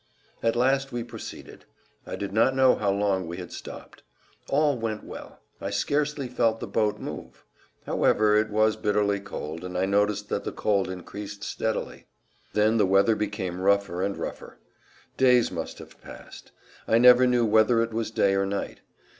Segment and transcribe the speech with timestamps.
[0.41, 1.65] At last we proceeded;
[2.07, 4.01] I did not know how long we had stopped.
[4.49, 7.45] All went well; I scarcely felt the boat move.
[7.85, 12.07] However, it was bitterly cold, and I noticed that the cold increased steadily.
[12.53, 14.57] Then the weather became rougher and rougher.
[15.17, 16.51] Days must have passed.
[16.87, 18.81] I never knew whether it was day or night.